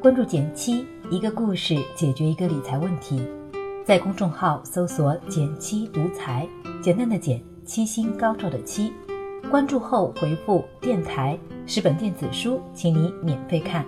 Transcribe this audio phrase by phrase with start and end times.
[0.00, 3.20] 关注简七，一个故事解决一个理财问题。
[3.84, 6.46] 在公众号搜索“简七独裁，
[6.80, 8.92] 简单的简，七星高照的七。
[9.50, 13.84] 关注后回复“电台”十本电子书，请你免费看，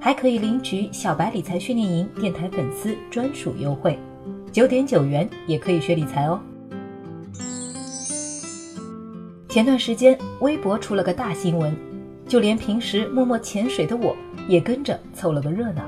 [0.00, 3.96] 还可以领取小白理财训练营电台粉丝专属优惠，
[4.50, 6.40] 九点九元也可以学理财哦。
[9.48, 11.72] 前段时间，微博出了个大新闻，
[12.26, 14.16] 就连平时默默潜水的我
[14.48, 15.84] 也跟着凑了个热闹。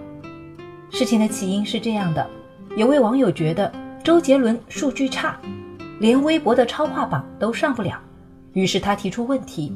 [0.91, 2.25] 事情的起因是这样的：
[2.77, 3.73] 有位网友觉得
[4.05, 5.37] 周杰伦数据差，
[5.99, 8.01] 连微博的超话榜都上不了，
[8.53, 9.73] 于是他提出问题：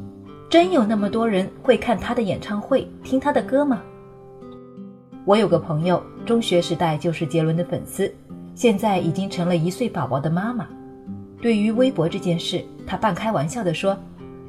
[0.48, 3.82] 真有那么多人会看他的演唱会、听他的歌吗？
[5.24, 8.12] 我有个朋友，中学时代就是杰伦的粉丝，
[8.54, 10.68] 现在已经成了一岁宝宝的妈妈。
[11.40, 13.96] 对于微博这件事，他半开玩笑地说：“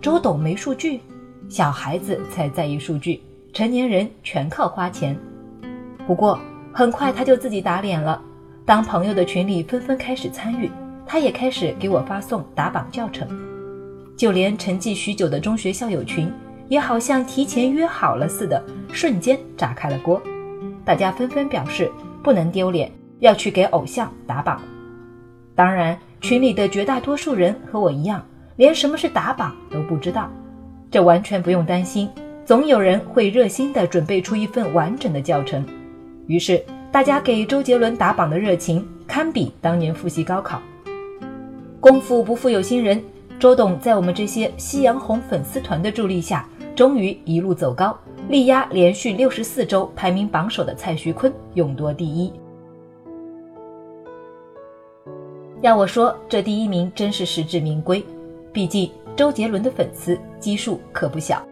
[0.02, 1.00] 周董没数据，
[1.48, 3.22] 小孩子才在意数据，
[3.56, 5.18] 成年人全靠花钱。”
[6.06, 6.38] 不过
[6.74, 8.22] 很快他就自己打脸了。
[8.66, 10.70] 当朋友的群里纷纷开始参与，
[11.08, 13.26] 他也开始给我发送打榜教程。
[14.18, 16.30] 就连沉寂许久的中学校友群，
[16.68, 20.22] 也好像提前约好了似的，瞬间炸开了锅。
[20.84, 21.90] 大家纷纷表示
[22.22, 24.62] 不能丢脸，要去给偶像打榜。
[25.56, 25.98] 当然。
[26.22, 30.28] 群里的绝大多数人和我一样，连什么是打榜都不知道。
[30.90, 32.10] 这完全不用担心，
[32.46, 35.66] 总有人会热心地准备出一份完整的教程。
[36.28, 40.62] 于是，大家给周杰伦打榜的热情堪比当年复习高考。
[41.80, 43.04] 功夫不负有心人，
[43.40, 47.98] 周董在我们这些夕阳红粉丝团的助力下，终于一路走高，
[48.30, 52.32] 力压连续六十四周排名榜首的蔡徐坤，勇夺第一。
[55.62, 58.06] 要我说，这第一名真是实至名归。
[58.54, 61.44] 毕竟周杰伦的粉丝基数可不小，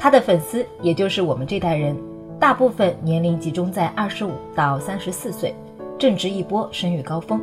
[0.00, 1.96] 他的粉丝也就是我们这代人，
[2.38, 5.52] 大部分年龄集中在二十五到三十四岁，
[5.98, 7.40] 正值一波生育高峰。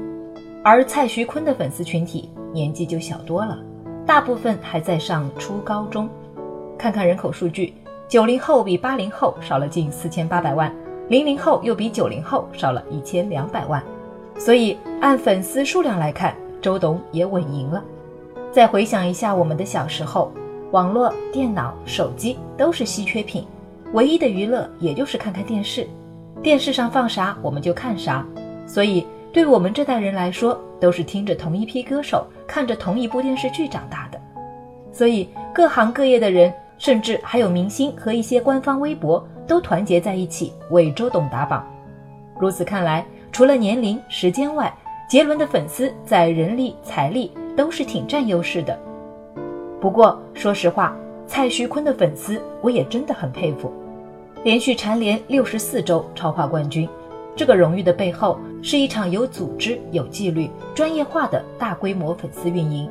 [0.63, 3.59] 而蔡徐坤的粉丝群体年纪就小多了，
[4.05, 6.09] 大部分还在上初高中。
[6.77, 7.73] 看看人口数据，
[8.07, 10.73] 九零后比八零后少了近四千八百万，
[11.09, 13.83] 零零后又比九零后少了一千两百万。
[14.37, 17.83] 所以，按粉丝数量来看，周董也稳赢了。
[18.49, 20.31] 再回想一下我们的小时候，
[20.75, 23.47] 网络、电脑、手机都是稀缺品，
[23.93, 25.87] 唯一的娱乐也就是看看电视，
[26.43, 28.25] 电视上放啥我们就看啥。
[28.67, 34.19] 所以，对我们这代人来说，都是听着同一批歌手，看着同一部电视剧长大的。
[34.91, 41.65] 所以，各行各业的人，甚至还有明星和一些官方微博，都团结在一起为周董打榜。
[42.37, 43.05] 如此看来。
[43.31, 44.73] 除了年龄、时间外，
[45.09, 48.77] 杰伦的粉丝在人力、财力都是挺占优势的。
[49.79, 50.95] 不过说实话，
[51.27, 53.71] 蔡徐坤的粉丝我也真的很佩服，
[54.43, 56.87] 连续蝉联六十四周超话冠军，
[57.35, 62.89] 这个荣誉的背后是一场有组织、有纪律、专业化的大规模粉丝运营。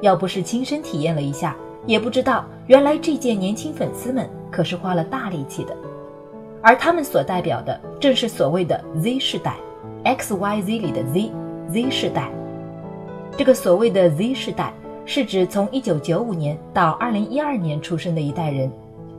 [0.00, 1.56] 要不是亲身体验了一下，
[1.86, 5.76] 也不知道原来这届年轻粉丝们可是花了大力气的，
[6.60, 9.56] 而他们所代表的正是所谓的 Z 世代。
[10.04, 12.28] X Y Z 里的 Z，Z 世代，
[13.36, 18.70] 这个所谓的 Z 世代是指从一九九五年到二零一二年出生的一代人。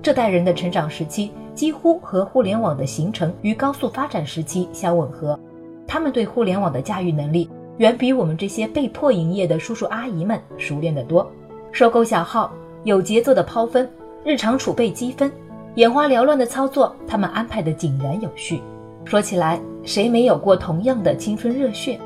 [0.02, 5.40] 这代人的成长时期几乎和互联网的形成与高速发展时期相吻合，
[5.88, 11.30] 他们对互联网的驾驭能力远比我们这些被迫营业的叔叔阿姨们熟练得多。
[11.72, 12.52] 收购小号，
[12.84, 13.90] 有节奏的抛分，
[14.26, 15.32] 日常储备积分，
[15.76, 18.62] 眼花缭乱的操作，他们安排的井然有序。
[19.06, 22.00] 说起来，谁没有过同样的青春热血？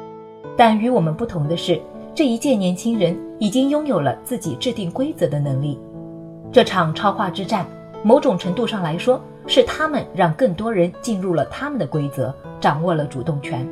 [0.56, 1.82] 但与我们不同的是，
[2.18, 5.78] 这一届年轻人已经拥有了自己制定规则的能力。
[6.52, 7.64] 这场超话之战，
[8.02, 13.70] 某种程度上来说，是他们让更多人进入了他们的规则，掌握了主动权。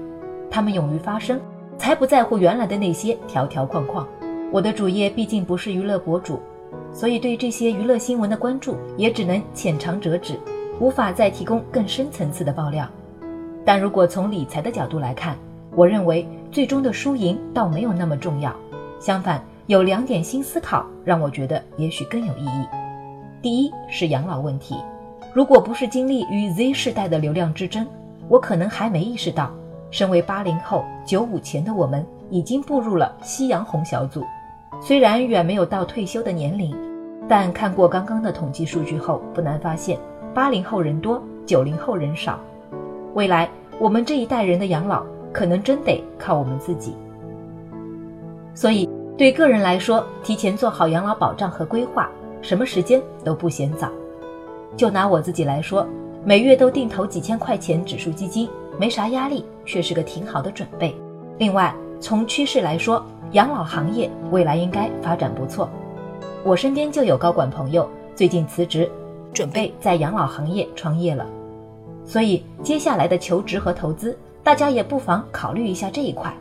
[0.48, 1.42] 他们勇于发声，
[1.76, 4.08] 才不在乎原来的那些条条框框。
[4.52, 6.40] 我的主业毕竟不是娱乐博主，
[6.94, 10.40] 所以对这些娱乐新闻的关注也只能浅尝辄止，
[10.80, 12.88] 无法再提供更深层次的爆料。
[13.66, 15.36] 但如果从理财的角度来看，
[15.76, 16.26] 我认为
[16.56, 18.56] 最终的输赢倒没有那么重要。
[18.98, 22.66] 相反，有两点新思考让我觉得也许更有意义。
[23.42, 24.78] 第一是养老问题，
[25.34, 27.86] 如果不是经历与 Z 世代的流量之争，
[28.30, 29.52] 我可能还没意识到，
[29.92, 34.24] 身为八零后、九五前的我们已经步入了夕阳红小组。
[34.82, 36.74] 虽然远没有到退休的年龄，
[37.28, 40.00] 但看过刚刚的统计数据后，不难发现，
[40.34, 42.40] 八零后人多，九零后人少。
[43.14, 46.96] 未来，我们这一代人的养老可能真得靠我们自己。
[48.54, 52.10] 所以，对个人来说，提前做好养老保障和规划，
[52.42, 53.90] 什么时间都不嫌早。
[54.78, 55.86] 就拿我自己来说，
[56.24, 58.50] 每月都定投几千块钱指数基金，
[58.80, 60.96] 没啥压力，却是个挺好的准备。
[61.38, 65.70] 另外，从趋势来说，养老行业未来应该发展不错。
[66.46, 68.90] 我身边就有高管朋友最近辞职，
[69.34, 71.26] 准备在养老行业创业了。
[72.06, 76.32] 所以，接下来的求职和投资，大家也不妨考虑一下这一块。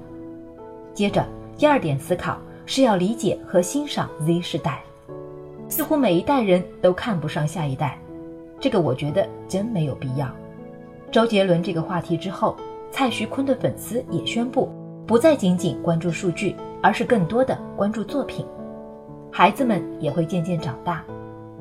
[0.93, 2.37] 接着，第二点思考
[2.67, 4.83] 是要理解和欣赏 Z 世代。
[5.71, 7.99] 似乎每一代人都看不上下一代，
[8.61, 10.29] 这个我觉得真没有必要。
[11.11, 12.55] 周杰伦这个话题之后，
[12.91, 14.69] 蔡徐坤的粉丝也宣布，
[15.06, 18.45] 不再仅仅关注数据，而是更多的关注作品。
[19.33, 21.03] 孩子们也会渐渐长大，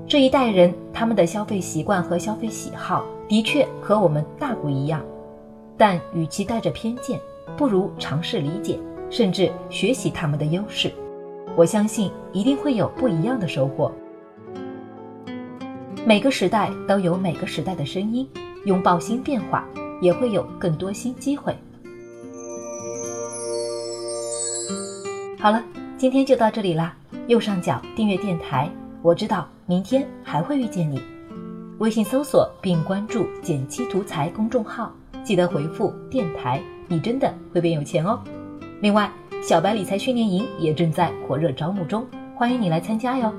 [0.06, 5.02] 这一代人他们的消费习惯和消费喜好的确和我们大不一样，
[5.84, 7.20] 但与其带着偏见，
[7.58, 10.90] 不如尝试理解，甚至学习他们的优势。
[11.58, 13.92] 我相信一定会有不一样的收获。
[16.06, 18.26] 每个时代都有每个时代的声音，
[18.64, 19.68] 拥抱新变化，
[20.00, 21.54] 也会有更多新机会。
[25.38, 25.62] 好了，
[25.98, 26.96] 今天就到这里啦。
[27.28, 28.72] 右上角订阅电台，
[29.02, 31.02] 我知道明天还会遇见你。
[31.80, 34.90] 微信搜索并关注“减七图财”公众号，
[35.24, 38.22] 记得回复“电台”，你真的会变有钱哦。
[38.82, 39.10] 另外，
[39.42, 42.06] 小白理财训练营也正在火热招募中，
[42.36, 43.34] 欢迎你来参加哟。